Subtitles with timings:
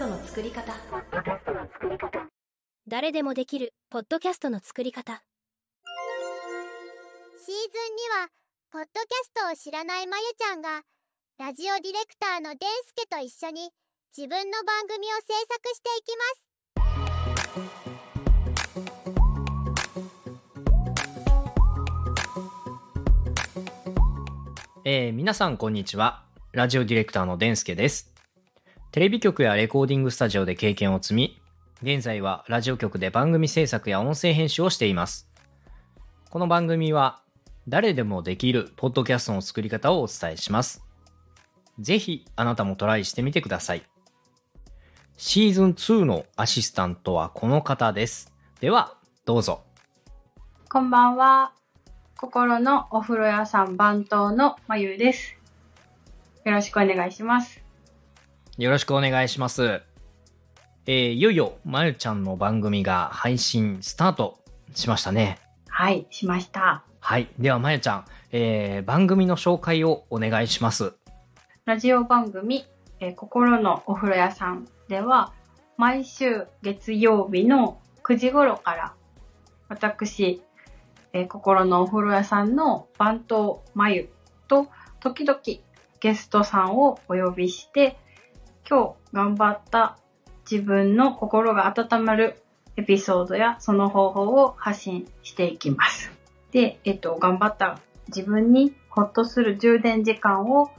[0.00, 0.72] トの作り方
[2.88, 5.20] 誰でもできるポッドキャストの作り方シー
[7.44, 7.58] ズンに
[8.22, 8.30] は
[8.72, 10.84] ポッドキャストを知らないまゆちゃんが
[11.38, 13.68] ラジオディレクターのデンスケと一緒に
[14.16, 15.44] 自分の番組を制作
[15.74, 16.40] していきます
[24.86, 26.24] えー皆さんこんにちは。
[26.52, 28.09] ラジオディレクターのデンスケです。
[28.92, 31.40] テレビ局やレコーディングスタジオで経験を積み、
[31.80, 35.30] 現在はラジオ局で番組制作や音声編集をしています。
[36.28, 37.20] この番組は
[37.68, 40.84] 誰でもできるポッドキャストの作り方をお伝えします。
[41.78, 43.84] ぜひあなたもトライしてみてください。
[45.16, 48.34] シーズン2のアシスタントはこの方です。
[48.60, 49.62] では、どうぞ。
[50.68, 51.52] こんばんは。
[52.16, 55.36] 心のお風呂屋さん番頭のまゆです。
[56.44, 57.59] よろしくお願いします。
[58.60, 59.80] よろしくお願いします。
[60.84, 64.38] えーいよいよ、まゆちゃんの番組が配信スタート
[64.74, 65.38] しましたね。
[65.66, 66.84] はい、しました。
[67.00, 67.28] はい。
[67.38, 70.92] では、まゆちゃん、えー番組の紹介をお願いします。
[71.64, 72.66] ラジオ番組、
[73.00, 75.32] えー心のお風呂屋さんでは、
[75.78, 78.92] 毎週月曜日の9時頃から、
[79.70, 80.42] 私、
[81.14, 84.10] えー心のお風呂屋さんの番頭まゆ
[84.48, 84.68] と、
[85.00, 85.40] 時々
[86.00, 87.96] ゲストさんをお呼びして、
[88.70, 89.98] 今日頑張った
[90.48, 92.40] 自分の心が温まる
[92.76, 96.12] エピソードやその方法を発信していきます。
[96.52, 100.70] で、えっと、頑張った自分にほっとする充電時間を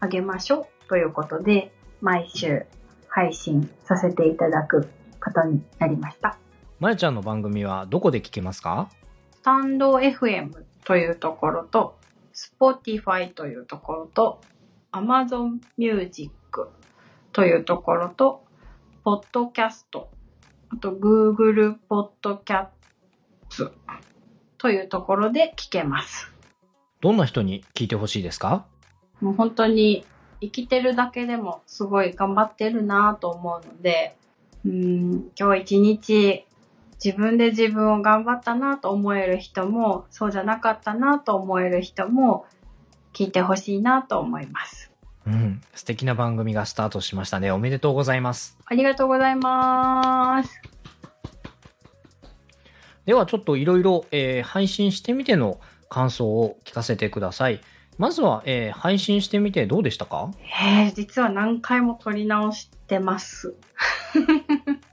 [0.00, 2.64] あげましょうということで、毎週
[3.08, 4.88] 配信させていただく
[5.22, 6.38] ことになりました。
[6.80, 8.88] まゆちゃんの番組はどこで聞けますか？
[9.32, 11.98] スタンド FM というところと、
[12.34, 14.40] Spotify というところと、
[14.92, 16.30] Amazon Music
[17.36, 18.46] というところと、
[19.04, 19.84] Podcast、
[20.70, 22.70] あと Google Podcasts
[24.56, 26.32] というところで聞けます。
[27.02, 28.64] どんな人に聞いてほしいですか？
[29.20, 30.06] もう本当に
[30.40, 34.16] 生きてるだけでもすごい頑張ってるなと思うので、
[34.64, 36.46] うん、今日一日
[37.04, 42.46] 自分で自分を頑張ったなと思える人も、そうじゃなかったなと思える人も
[43.12, 44.85] 聞いてほしいなと思います。
[45.26, 45.60] うん。
[45.74, 47.50] 素敵な番組がスタートしましたね。
[47.50, 48.56] おめでとうございます。
[48.64, 50.60] ありがとうございます。
[53.06, 57.60] では、ちょっといろいろ、えー配信してみての感想を聞かせてください。
[57.98, 60.30] まずは、えー配信してみてどうでしたか？
[60.62, 63.54] えー、実は何回も撮り直してます。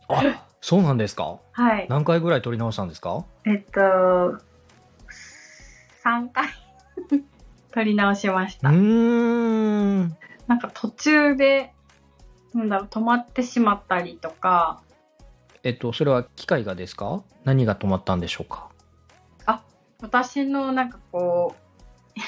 [0.07, 1.39] あ、そうなんですか？
[1.51, 1.87] はい。
[1.89, 3.25] 何回ぐらい撮り直したんですか？
[3.45, 3.79] えっと、
[6.03, 6.49] 3回
[7.73, 8.69] 撮り直しました。
[8.69, 10.17] うーん。
[10.47, 11.73] なんか途中で、
[12.53, 14.81] なんだろう、止まってしまったりとか、
[15.63, 17.23] えっと、それは機械がですか？
[17.45, 18.69] 何が止まったんでしょうか？
[20.01, 22.19] 私のなんかこう、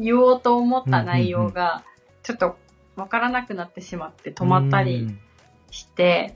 [0.02, 1.84] 言おうと思った内容が、
[2.22, 2.56] ちょっと
[2.96, 5.20] わからなくなってしまって止まったりうん
[5.70, 6.34] して、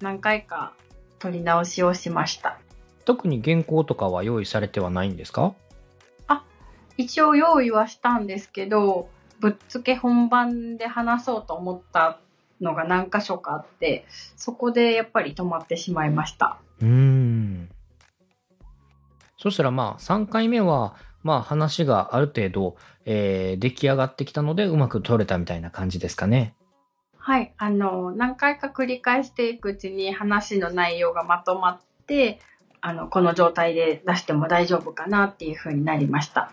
[0.00, 0.74] 何回か
[1.18, 2.58] 撮り直しをしました。
[3.04, 5.54] 特に原稿とかは用意されてはないんですか？
[6.96, 9.08] 一応用意はしたんですけど、
[9.40, 12.18] ぶっつけ本番で話そうと思った
[12.60, 14.06] のが何箇所かあって、
[14.36, 16.58] そこでやっぱり止まってしまいました。
[16.80, 17.68] うーん。
[19.36, 26.54] そしたらまあ3回目はまあ話がある程度、えー出来上がってきたのでうまく撮れたみたいな感じですかね。
[27.18, 32.38] はい、あの、何回か繰り返していくうちに話の内容がまとまって、
[32.82, 36.52] あの、この状態で出しても大丈夫かなっていう風になりました。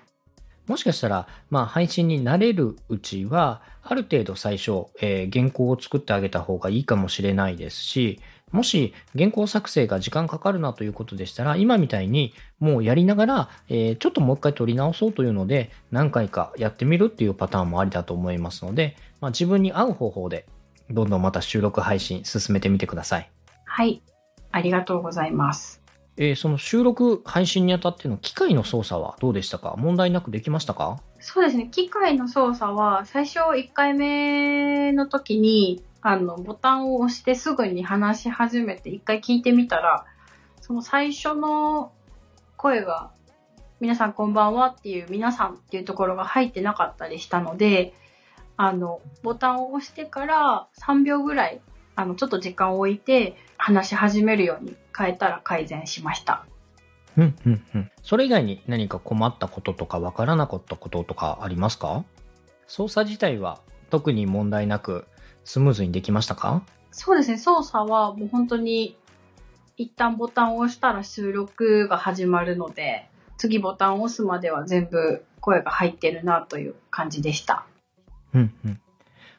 [0.67, 8.19] もしかしたら、まあ配信に慣れるうちは、ある程度最初、えー原稿を作ってあげた方がいいかもしれないですし、
[8.51, 20.46] もし原稿作成が時間かかるなということでしたら、今みたいにもうやりながら、えーちょっともう一回撮り直そうというので、何回かやってみるっていうパターンもありだと思いますので、まあ、自分に合う方法で、
[20.90, 23.31] どんどんまた収録配信進めてみてください。
[23.66, 24.03] はい、
[24.52, 25.80] ありがとうございます。
[26.17, 29.75] えーその収録配信にあたっての機械の操作はどうでしたか？
[29.78, 30.99] 問題なくできましたか？
[31.19, 40.05] そうですね、機械の操作は最初1回目の時に、あの、ボタンを押してすぐに話し始めて1回聞いてみたら、
[40.61, 41.91] その最初の
[42.57, 43.11] 声が、
[43.79, 47.93] 皆さんこんばんはっていう皆さんっていうところが入ってなかったりしたので、
[48.57, 51.61] あの、ボタンを押してから3秒ぐらい、
[51.96, 56.46] あの、ちょっと時間を置いて話し始めるように変えたら改善しました。
[57.17, 57.91] うんうんうん。
[58.03, 62.05] それ以外に何か困ったこととかわからなかったこととかありますか？
[62.67, 63.59] 操作自体は
[63.90, 65.05] 特に問題なく
[65.43, 66.64] スムーズにできましたか？
[66.91, 68.97] そうですね、操作はもう本当に
[69.78, 73.08] 一旦ボタンを押したら収録が始まるので、
[73.38, 77.66] 次ボタンを押すまでは全部声が入ってるなという感じでした。
[78.34, 78.82] うんうん。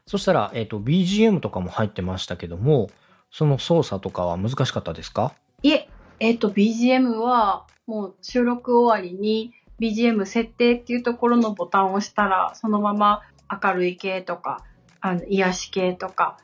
[0.07, 2.91] そしたら、えっ、と、BGM とかも入ってましたけども、
[3.31, 5.33] その操作とかは難しかったですか？
[5.63, 5.89] いえ、
[6.19, 14.65] えっ、と、BGM はもう収録終わりに BGM 設定っていうところのボタンを押したら、そのまま明るい系とか、
[15.01, 16.39] あの癒し系とか、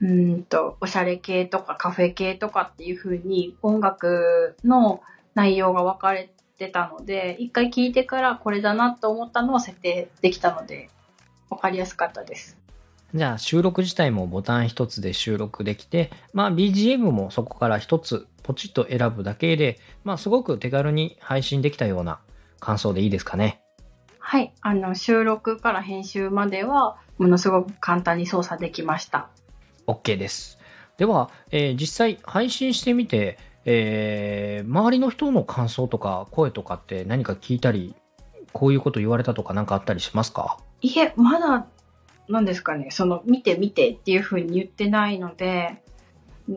[0.00, 5.02] うんと、おしゃれ系とかカフェ系とかっていう風に音楽の
[5.34, 10.90] 内容が分かれてたので、一回聞いてからこれだなと思ったのを設定できたので、
[11.50, 12.61] 分かりやすかったです。
[13.14, 22.20] じゃあ収録自体もボタン一つで収録できて、まあ BGM もそこから一つポチッと選ぶだけで、まあすごく手軽に配信できたような
[22.58, 23.60] 感想でいいですかね。
[24.18, 29.28] はい、あの、収録から編集までは、ものすごく簡単に操作できました。
[29.86, 30.58] OK です。
[30.96, 37.94] では、えー実際配信してみて、えー周りの人の感想とか声とかって何か聞いたり、
[38.52, 40.56] こういうこと言われたとか何かあったりしますか？
[40.80, 41.66] いえ、まだ、
[42.28, 45.82] なんですかね、その、見て見てっていう風に言ってないので、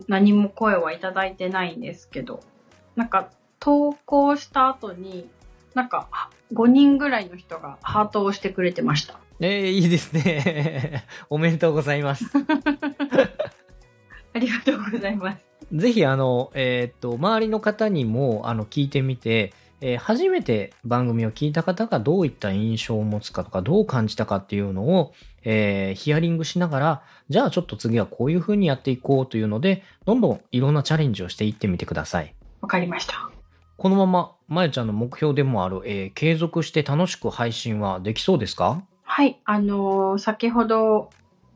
[0.07, 2.41] 何も声はいただいてないんですけど、
[2.95, 3.29] なんか、
[3.59, 5.27] 投稿した後に、
[5.73, 9.19] なんか、は5人ぐらいの人がハートを押してくれてました。
[9.39, 11.05] えー、いいですね。
[11.29, 12.25] おめでとうございます。
[14.33, 15.45] ありがとうございます。
[15.73, 25.13] ぜひ、あの、えーっと、周りの方にも、あの、聞いてみて、えー初めて番組を聞いた方がどういった印象を持つかとか、どう感じたかっていうのを、
[25.43, 32.33] えーヒアリングしながら、じゃあちょっと次はこういう風にやっていこうというので、どんどんいろんなチャレンジをしていってみてください。
[32.61, 33.29] わかりました。
[33.77, 38.83] このまま、まゆちゃんの目標でもある、えー継続して楽しく配信はできそうですか？
[39.03, 41.09] はい、あのー先ほど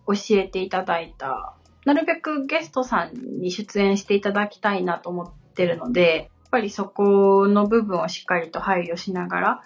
[0.08, 1.56] 教えていただいた、
[1.86, 9.64] なるべくゲストさんに出演していただきたいなと思ってるので、ぱりそこの部分をしっかりと配慮しながら、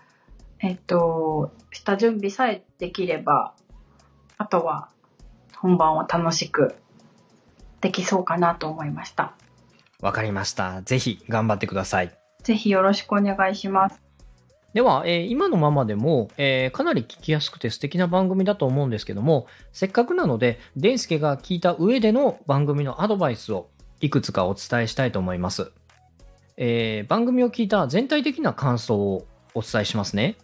[0.59, 3.53] えっと、下準備さえできれば、
[4.38, 4.89] あとは
[5.57, 6.75] 本番を楽しく
[7.81, 9.33] できそうかなと思いました。
[10.01, 10.81] わかりました。
[10.81, 12.12] ぜひ頑張ってください。
[12.44, 14.01] ぜひよろしくお願いします。
[14.74, 23.69] では、えー今のままでも、えーかなり聞きやすくて素敵な番組だと思うんですけども、せっかくなので、デンスケが聞いた上での番組のアドバイスを
[24.01, 25.71] いくつかお伝えしたいと思います。
[26.57, 30.38] えー番組を聞いた全体的な感想をお伝えしますね。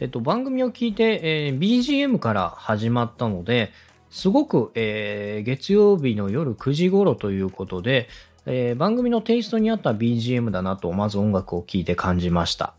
[0.00, 3.70] えっと、番組を聞いて、えー BGM から始まったので、
[4.10, 8.08] すごく、えー月曜日の夜9時頃ということで、
[8.46, 12.74] えー番組のテイストに合った BGM だなと、まず音楽を聴いて感じました。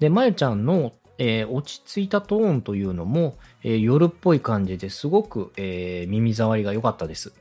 [0.00, 7.34] で、まゆちゃんの、えー落ち着いたトーンというのも、えー夜っぽい感じですごく、えー耳障りが良かったです。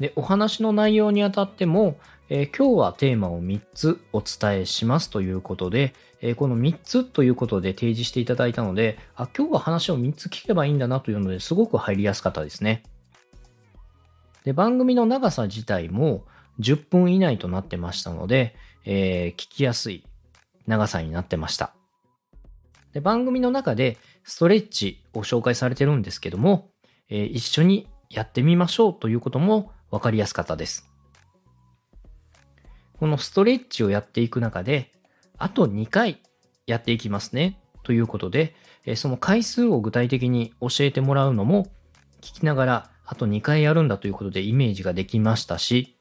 [0.00, 1.96] で、お話の内容にあたっても、
[2.30, 12.82] えー今日はテーマを3つお伝えしますということで、えーこの3つということで提示していただいたので、あ、今日は話を3つ聞けばいいんだなというのですごく入りやすかったですね。
[14.44, 16.24] で、番組の長さ自体も
[16.60, 18.54] 10分以内となってましたので、
[18.84, 20.04] えー聞きやすい
[20.66, 21.74] 長さになってました。
[22.92, 26.70] で、番組の中でストレッチを紹介されてるんですけども、
[27.08, 30.88] え一緒にやってみましょうということも分かりやすかったです。
[32.98, 34.92] このストレッチをやっていく中で、
[35.38, 36.22] あと2回
[36.66, 37.60] やっていきますね。
[37.84, 38.54] ということで、
[38.96, 41.66] その回数を具体的に教えてもらうのも
[42.20, 45.96] 聞きながら、あと2回やるんだということでイメージができましたし、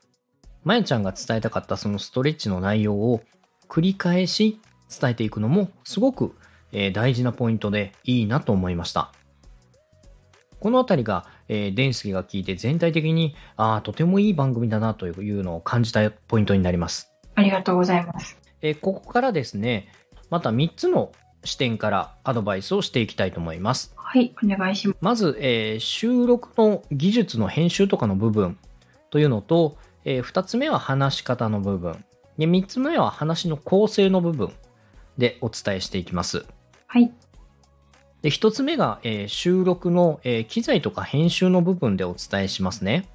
[0.64, 3.22] まやちゃんが伝えたかったそのストレッチの内容を
[3.70, 6.36] 繰り返し伝えていくのもすごく、
[6.94, 9.14] 大事なポイントでいいなと思いました。
[10.60, 17.12] このあたりが、えー、デンスケが聞いて全体的に、ああ、とてもいい番組だなというのを感じたポイントになります。
[17.36, 18.38] ありがとうございます。
[18.62, 19.90] えーここからですね、
[20.30, 21.12] また3つの
[21.44, 23.94] 視点からアドバイスをしていきたいと思います。
[23.96, 24.98] はい、お願いします。
[25.02, 28.58] まず、えー収録の技術の編集とかの部分
[29.10, 32.04] というのと、え2つ目は話し方の部分。
[32.38, 34.52] で、3つ目は話の構成の部分
[35.18, 36.46] でお伝えしていきます。
[36.88, 37.12] はい、
[38.22, 43.08] で、1つ目が、えー収録の、えー機材とか編集の部分でお伝えしますね。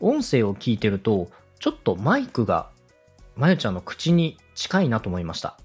[0.00, 2.70] 音声を聞いてると、ちょっとマイクが
[3.36, 5.58] まゆちゃんの口に近いなと思いました。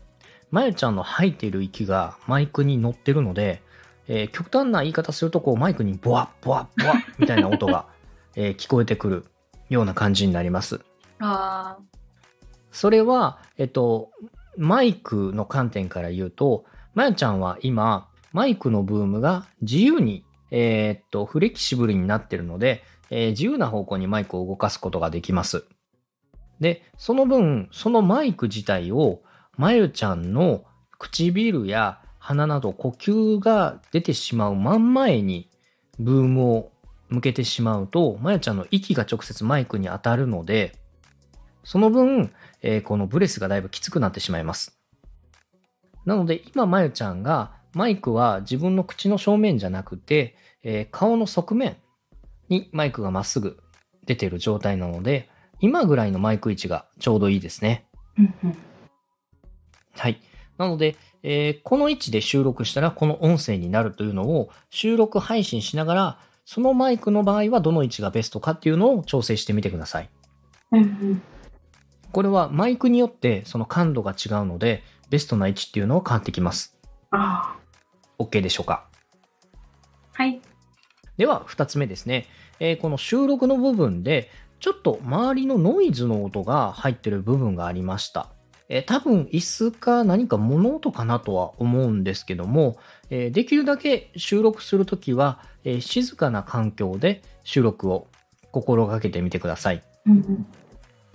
[0.52, 3.62] まゆちゃんの吐いている息がマイクに乗ってるので、
[4.08, 7.88] えー極端な言い方するとこうマイクにボワッボワッボワッみたいな音が、
[8.36, 9.26] えー聞こえてくる
[9.70, 10.80] ような感じになります。
[11.20, 11.78] あ
[12.72, 14.12] それは、えっと、
[14.56, 16.66] マイクの観点から言うと、
[16.98, 25.66] まゆちゃんは今、マイクのブームが自由に、えーっと、フレキシブルになってるので、えー自由な方向にマイクを動かすことができます。
[26.60, 29.22] で、その分、そのマイク自体を、
[29.58, 30.64] まゆちゃんの
[30.98, 35.52] 唇や鼻など呼吸が出てしまう真ん前に
[36.00, 36.72] ブームを
[37.10, 40.76] 向けてしまうと、まゆちゃんの息が直接マイクに当たるので、
[41.64, 42.32] その分、
[42.64, 44.77] えーこのブレスがだいぶきつくなってしまいます。
[46.08, 51.76] なので、今まゆちゃんがマイクは自分の口の正面じゃなくて、えー顔の側面
[52.48, 53.60] にマイクがまっすぐ
[54.06, 57.90] 出てる状態なので、今ぐらいのマイク位置がちょうどいいですね。
[59.98, 60.22] はい。
[60.58, 70.10] なので、えーこの位置で収録したらこの音声になるというのを収録配信しながら、そのマイクの場合はどの位置がベストかっていうのを調整してみてください。
[72.14, 76.78] これはマイクによってその感度が違うので、ベストな位置っていうのは変わってきます。
[77.12, 77.56] あ
[78.20, 78.88] OK でしょうか？
[78.94, 80.24] あ。
[80.24, 80.42] はい。
[81.18, 82.28] では、二つ目ですね。
[82.60, 88.30] えーこの収録の部分で、ちょっと周りのノイズの音が入ってる部分がありました。
[88.70, 92.78] えー多分椅子か何か物音かなとは思うんですけども、
[93.10, 98.08] えーできるだけ収録するときは、えー静かな環境で収録を
[98.52, 99.84] 心がけてみてください。
[100.06, 100.44] うんうん。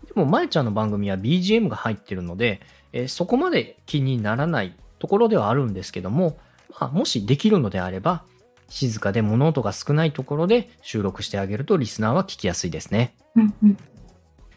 [0.07, 2.61] でも、まえちゃんの番組は BGM が入ってるので、
[2.93, 6.39] えーそこまで気にならないところではあるんですけども、
[6.81, 8.25] まあ、もしできるのであれば、
[8.69, 13.15] 静かで物音が少ないところで収録してあげるとリスナーは聞きやすいですね。
[13.37, 13.77] うんうん。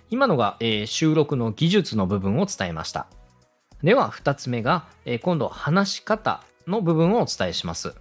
[0.09, 3.07] 今のが、えー収録の技術の部分を伝えました。
[3.83, 7.95] では、二つ目が、えー今度話し方の部分をお伝えします。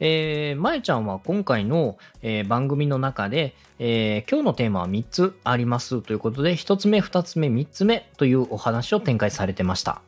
[0.00, 10.00] えー、まえちゃんは今回の、えー番組の中で、えー今日のテーマは3つありますということで、1つ目、2つ目、3つ目というお話を展開されてました。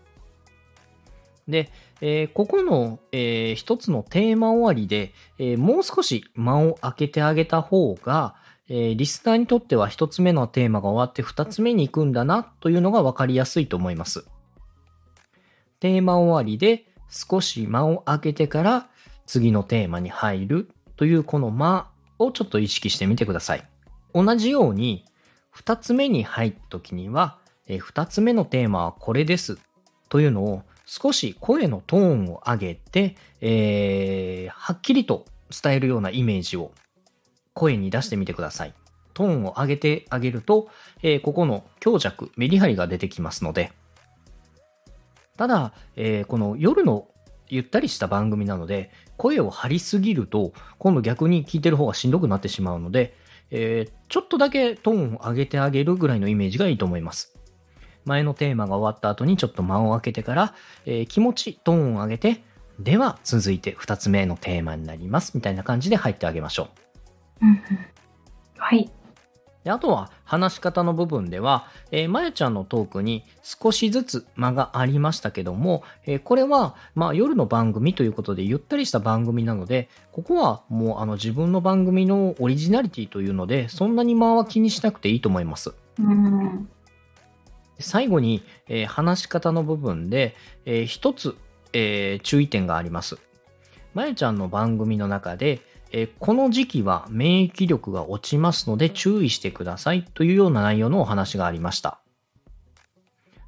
[1.49, 1.71] で、
[2.01, 8.37] えーここの、え1つのテーマ終わりで、えーもう少し間を空けてあげた方が、
[8.69, 14.25] えーリスナーにとっては1つ目のテーマが終わって2つ目に行くんだなというのが分かりやすいと思います。
[15.81, 18.90] テーマ終わりで少し間を空けてから
[19.31, 23.65] 次のテーマに入るというこの間をちょっと意識してみてください。
[24.13, 25.05] 同じように
[25.55, 29.59] 2つ目に入った時には、え2つ目のテーマはこれです
[30.09, 35.27] というのを少し声のトーンを上げて、えーはっきりと
[35.63, 36.73] 伝えるようなイメージを
[37.55, 38.75] 声に出してみてください。
[39.15, 40.71] トーンを上げてあげると、
[41.05, 43.71] えーここの強弱、メリハリが出てきますので、
[45.37, 47.07] ただ、えーこの夜の
[47.51, 53.15] ゆったりした番組なので、声を張りすぎると、今度逆に聞いてる方がしんどくなってしまうので、
[53.51, 57.37] えーちょっとだけトーンを上げてあげるぐらいのイメージがいいと思います。
[58.07, 60.55] 前のテーマが終わった後にちょっと間を空けてから、
[60.87, 62.43] えー気持ちトーンを上げて、
[62.79, 65.33] では続いて2つ目のテーマになります。
[65.35, 66.69] みたいな感じで入ってあげましょ
[67.43, 67.47] う。
[67.47, 67.61] うん。
[68.57, 68.91] はい。
[69.65, 85.75] であとは話し方の部分では、えーまゆちゃんのトークに少しずつ間がありましたけども、えーこれは、まあ、夜の番組ということでゆったりした番組なので、ここはもうあの自分の番組のオリジナリティというので、そんなに間は気にしなくていいと思います。
[85.99, 86.69] うん。
[87.79, 91.37] 最後に、えー話し方の部分で、えー一つ、
[91.75, 93.19] えー注意点があります。
[93.93, 95.61] まゆちゃんの番組の中で、
[95.93, 102.01] えこの時期は免疫力が落ちますので注意してくださいというような内容のお話がありました。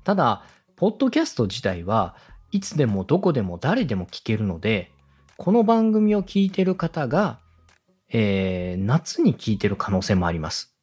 [0.05, 0.45] ただ、
[0.77, 2.17] ポッドキャスト自体は
[2.51, 4.91] いつでもどこでも誰でも聞けるので、
[5.37, 7.39] この番組を聞いてる方が、
[8.09, 10.75] えー夏に聞いてる可能性もあります。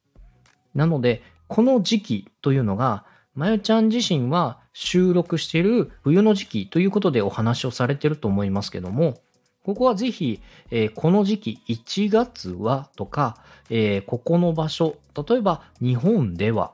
[0.74, 9.20] なので、この時期というのが、まゆちゃん自身は収録している冬の時期ということでお話をされてると思いますけども、
[9.64, 13.38] ここはぜひ、えーこの時期1月はとか、
[13.70, 16.74] えーここの場所、例えば日本では、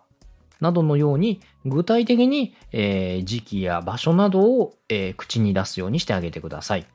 [0.61, 6.85] などのように具体的に、えー時期や場所などを、えー口に出すようにしてあげてください。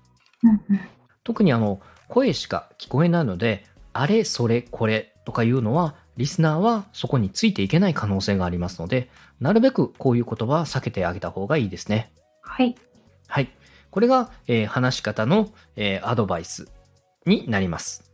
[1.25, 9.09] 特にあの声しか聞こえないので、あれ、それ、これとかいうのは、リスナーはそこについていけない可能性がありますので、
[9.41, 12.13] なるべくこういう言葉は避けてあげた方がいいですね。
[12.43, 12.75] はい。
[13.29, 13.49] はい。
[13.91, 16.69] これが、えー話し方の、えーアドバイス
[17.27, 18.11] になります。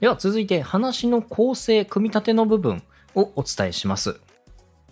[0.00, 2.82] では続いて話の構成、組み立ての部分
[3.14, 4.20] をお伝えします。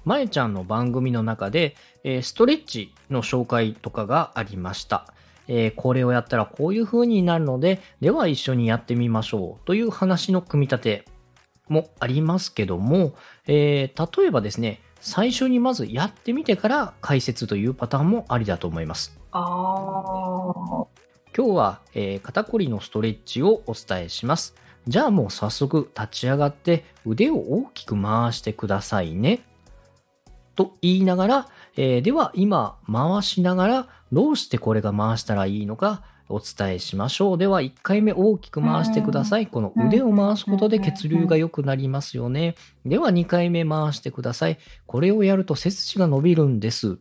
[0.05, 5.13] まえちゃんの番組の中で、えーストレッチの紹介とかがありました。
[5.49, 11.05] えーこれをやったらこういう風になるので、では一緒にやってみましょうという話の組み立て
[11.69, 13.15] もありますけども、
[13.47, 19.19] えー例えばですね、最初にまずやってみてから解説というパターンもありだと思います。
[21.37, 24.55] 今日は、えー肩こりのストレッチをお伝えします。
[24.87, 29.41] じゃあもう早速立ち上がって腕を大きく回してくださいね。
[30.57, 37.39] と言いながら、えーでは今回しながらどうしてこれが回したらいいのかお伝えしましょう。
[37.39, 39.47] では1回目大きく回してください。
[39.47, 42.55] この腕を回すことで血流が良くなりますよね。
[42.87, 44.59] では2回目回してください。
[44.87, 46.99] これをやると背筋が伸びるんです。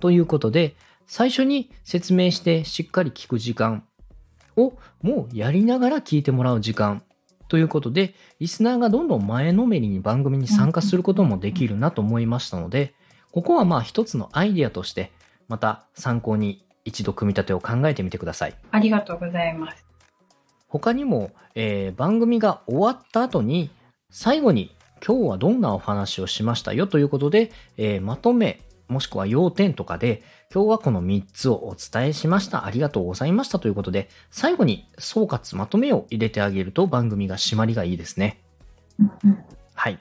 [0.00, 3.84] ということで、最初に説明してしっかり聞く時間
[4.56, 7.02] をもうやりながら聞いてもらう時間
[7.48, 12.94] ということで、リスナーがどんどん前のめりに番組に参加することもできるなと思いましたので、
[13.32, 15.12] ここはまあ一つのアイデアとして、
[15.48, 18.54] また参考に一度組み立てを考えてみてください。
[18.70, 19.84] ありがとうございます。
[20.68, 23.70] 他にも、えー番組が終わった後に、
[24.10, 24.74] 最後に
[25.04, 30.22] 今日はどんなお話をしましたよということで、えーまとめ、もしくは要点とかで、
[30.52, 32.66] 今日はこの3つをお伝えしました。
[32.66, 38.40] ありがとうございましたということで、最後に総括まとめを入れてあげると番組が締まりがいいですね。
[39.74, 39.98] はい。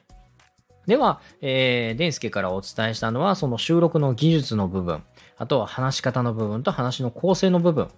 [0.85, 5.01] では、えー、デンスケからお伝えしたのは、その収録の技術の部分、
[5.43, 7.89] あとは話し方の部分と話の構成の部分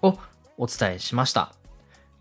[0.00, 0.16] を
[0.56, 1.52] お伝えしました。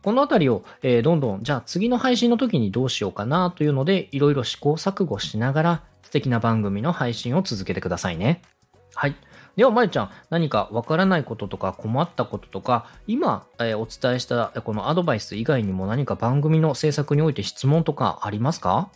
[0.04, 8.42] このあたりを、えーどんどん、じゃあ次の配信の時にどうしようかなというので、いろいろ試行錯誤しながら、素敵な番組の配信を続けてくださいね。
[8.96, 9.16] はい。
[9.56, 18.92] では、まゆちゃん、何かわからないこととか困ったこととか、今、えーお伝えしたこのアドバイス以外にも何か番組の制作において質問とかありますか？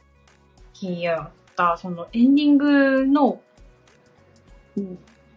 [0.82, 1.32] いや、
[1.78, 3.40] そのエンディングの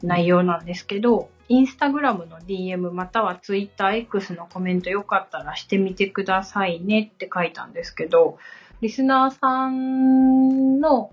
[0.04, 8.38] 内容なんですけど、インスタグラムの DM またはツイッター X のコメントよかったらしてみてくださいねって書いたんですけど、
[8.80, 11.10] リスナーさんの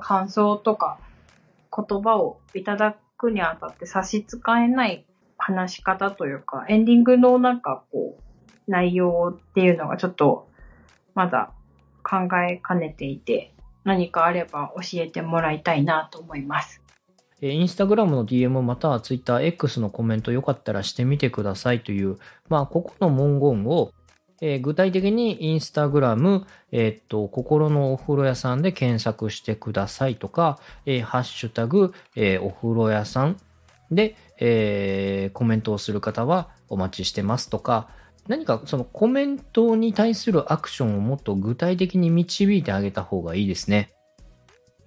[0.00, 0.98] 感想とか
[1.74, 5.04] 言葉をいただくにあたって差し支えない
[5.38, 8.22] 話し方というか、エンディングのなんかこう、
[8.70, 10.48] 内容っていうのがちょっと
[11.14, 11.52] まだ
[12.02, 13.52] 考えかねていて、
[13.84, 16.81] 何かあれば教えてもらいたいなと思います。
[17.42, 22.16] えインスタグラムの DM またはツイッター X のコメントよかったらしてみてくださいという、
[22.48, 23.90] まあ、ここの文言を、
[24.40, 33.36] えー具体的にインスタグラム、えーっと、心のお風呂屋さんで検索してくださいとか、えーハッシュタグ、えお風呂屋さん
[33.90, 37.88] で、えコメントをする方はお待ちしてますとか、
[38.28, 43.92] 何かそのコメントに対するアクションをもっと具体的に導いてあげた方がいいですね。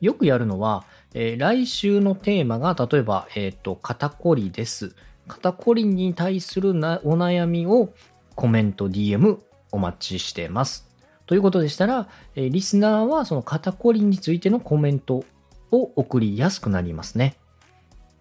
[0.01, 0.85] よくやるのは、
[1.17, 4.93] えー来週のテーマが、例えば、えっ、と、肩こりです。
[5.29, 7.93] 肩こりに対するなお悩みを
[8.35, 9.37] コメント、DM
[9.71, 10.89] お待ちしてます。
[11.25, 15.23] ということでしたら、えーリスナーはその肩こりについてのコメント
[15.71, 17.37] を送りやすくなりますね。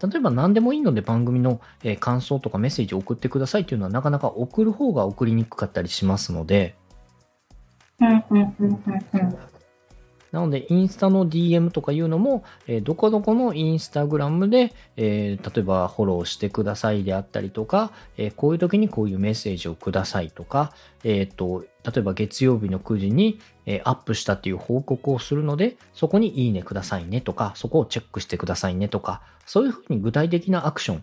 [0.00, 1.60] 例えば何でもいいので番組の
[1.98, 6.76] 感想とかメッセージを送ってくださいっていうのはなかなか送る方が送りにくかったりしますので、
[10.34, 20.72] なので、インスタの DM とかいうのも、えーどこどこのインスタグラムで、えー例えばフォローしてくださいであったりとか、えーこういう時にこういうメッセージをくださいとか、
[21.04, 31.02] えっ、と、例えば月曜日の9時に、えーアップしたっていう報告をするので、そこにいいねくださいねとか、そこをチェックしてくださいねとか、そういうふうに具体的なアクション。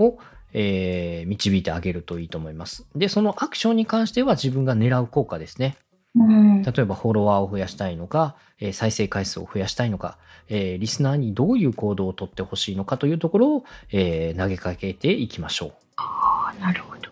[0.00, 0.18] を、
[0.52, 2.86] えー導いてあげるといいと思います。
[2.96, 5.76] で、そのアクションに関しては自分が狙う効果ですね。
[6.16, 6.62] うん。
[6.62, 15.72] 例えばフォロワーを増やしたいのか、えー再生回数を増やしたいのか、えーリスナーにどういう行動をとってほしいのかというところを、えー投げかけていきましょう。
[15.96, 17.10] ああ、なるほど。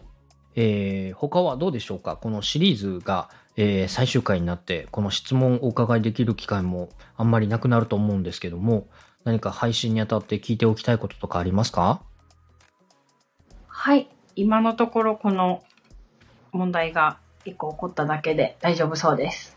[0.57, 2.17] えー他はどうでしょうか？
[2.17, 8.89] このシリーズが、えー最終回になって、この質問をお伺いできる機会もあんまりなくなると思うんですけども、
[9.25, 12.03] 何か配信にあたって聞いておきたいこととかありますか？
[13.67, 14.09] はい。
[14.37, 15.63] 今のところこの
[16.53, 19.57] 問題が一個起こっただけで大丈夫そうです。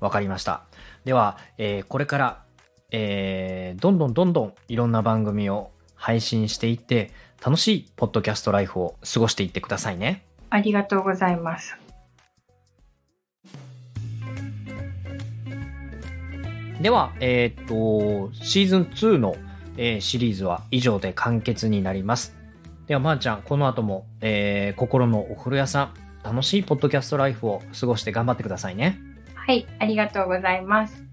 [0.00, 0.62] わかりました。
[1.04, 2.42] では、えーこれから、
[2.90, 7.10] えーどんどんどんどんいろんな番組を配信していって、
[7.44, 10.24] 楽しいポッドキャストライフを過ごしていってくださいね。
[10.50, 11.76] ありがとうございます。
[16.80, 19.36] では、えーっと、シーズン2の、
[19.76, 22.36] えーシリーズは以上で完結になります。
[22.88, 28.98] では、まー、ちゃん、この後も、えー心のお風呂屋さん、楽しいポッドキャストライフを過ごして頑張ってくださいね。
[29.34, 29.66] はい。
[29.78, 31.04] ありがとうございます。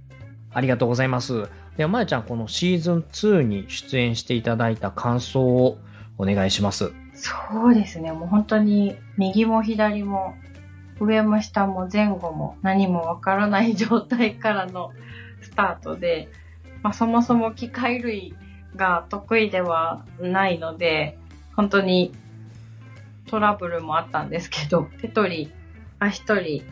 [0.54, 1.50] ありがとうございます。
[1.78, 5.78] では、まやちゃん、このシーズン2に出演していただいた感想を
[6.18, 6.92] お願いします。
[7.14, 8.12] そうですね。
[8.12, 10.36] もう本当に右も左も
[11.00, 14.92] 上も下も前後も何もわからない状態からの
[15.42, 16.30] スタートで、
[16.84, 18.36] まあ、そもそも機械類
[18.76, 21.18] が得意ではないので、
[21.56, 22.14] 本当に
[23.30, 25.52] トラブルもあったんですけど、手取り、
[26.00, 26.64] 足取り、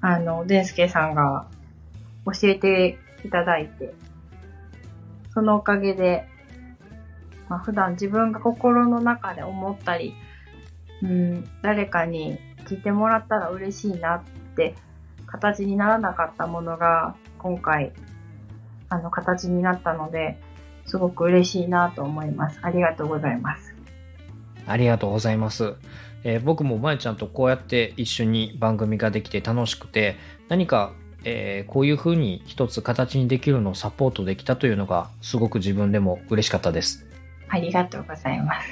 [0.00, 1.48] あの、デンスケさんが
[2.26, 3.94] 教えていただいて、
[5.32, 6.28] そのおかげで、
[7.48, 10.14] まあ、普段自分が心の中で思ったり、
[11.02, 14.22] うん、誰かに聞いてもらったら嬉しいなっ
[14.56, 14.74] て
[15.26, 17.92] 形にならなかったものが今回
[18.88, 20.38] あの形になったので
[20.86, 22.58] すごく嬉しいなと思います。
[22.62, 23.75] ありがとうございます。
[24.66, 25.74] ありがとうございます。
[26.24, 30.16] えー、僕もまゆちゃんとこうやって一緒に番組ができて楽しくて
[30.48, 30.92] 何か、
[31.24, 37.06] えー、こういう風に一つ形にできるのをサポートできたというのがすごく自分でも嬉しかったです。
[37.48, 38.68] ありがとうございます。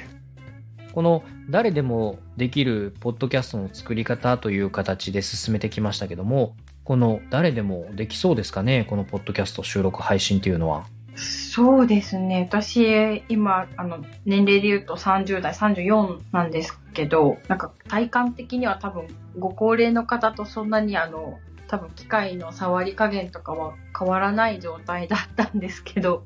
[0.91, 8.85] この誰でもできるポッドキャストの作り方という形で進めてきましたけども、この誰でもできそうですかね？
[8.89, 10.85] このポッドキャスト収録配信というのは。
[11.15, 12.47] そうですね。
[12.49, 19.07] 私、今、あの、年齢で言うと30代、34なんですけど、なんか体感的には多分、
[19.39, 26.25] ご高齢の方とそんなにあの、多分機械の触り加減とかは変わらない状態だったんですけど、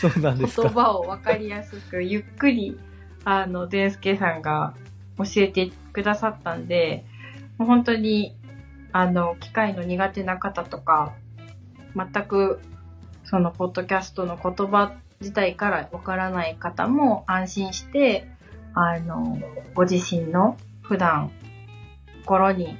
[0.00, 2.78] そうなんです言葉を分かりやすく、ゆっくり、
[3.24, 4.74] あの、デンスケさんが
[5.18, 7.04] 教えてくださったんで、
[7.58, 8.36] もう本当に、
[8.92, 11.14] あの、機械の苦手な方とか、
[11.94, 12.60] 全く、
[13.24, 18.28] その、ポッドキャストの言葉自体からわからない方も安心して、
[18.74, 19.38] あの、
[19.74, 21.30] ご自身の普段、
[22.22, 22.76] 心に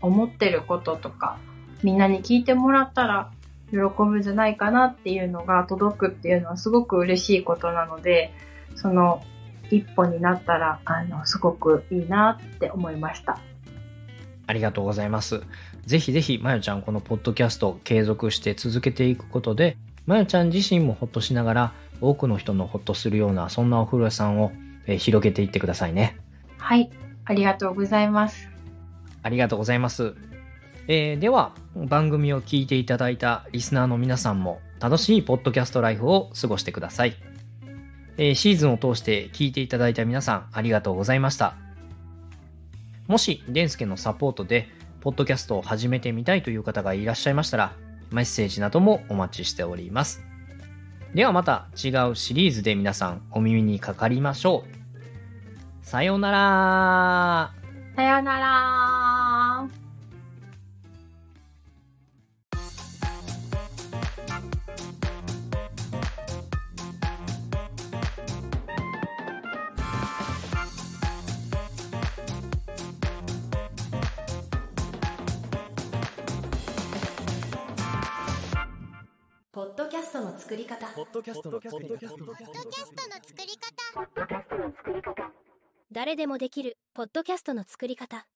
[0.00, 1.38] 思ってることとか、
[1.82, 3.30] みんなに聞いてもらったら
[3.70, 8.32] 喜ぶんじゃないかなっていうのが届くっていうのはすごく嬉しいことなので、
[8.76, 9.22] その
[9.70, 13.38] 一歩になったら、あの、すごくいいなって思いました。
[14.46, 15.42] ありがとうございます。
[15.86, 24.52] ぜひぜひ、まゆちゃん、このポッドキャスト継続して続けていくことで、まゆちゃん自身もほっとしながら、多くの人のほっとするような、そんなお風呂屋さんを、
[24.86, 26.18] え広げていってくださいね。
[26.58, 26.90] はい。
[27.24, 28.48] ありがとうございます。
[29.22, 30.14] ありがとうございます。
[30.88, 37.14] えー、では、番組を聞いていただいたリスナーの皆さんも、楽しいポッドキャストライフを過ごしてください。
[38.18, 41.56] えー、シーズンを通して聞いていただいた皆さん、ありがとうございました。
[43.06, 44.68] もし、デンスケのサポートで、
[45.04, 47.74] ポッドキャストを始めてみたいという方がいらっしゃいましたら、
[48.10, 50.24] メッセージなどもお待ちしております。
[51.14, 54.64] ではまた違うシリーズで皆さんお耳にかかりましょ
[55.82, 55.86] う。
[55.86, 57.52] さようなら
[57.94, 59.83] さようなら
[80.44, 80.86] トの作り方。
[80.94, 81.80] ポッドキャストの作
[84.94, 85.32] り方。
[85.90, 88.26] 誰でもできるポッドキャストの作り方